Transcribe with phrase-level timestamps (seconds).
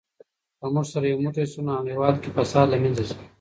[0.59, 3.15] که موږ سره یو موټی سو نو هېواد کې فساد له منځه ځي.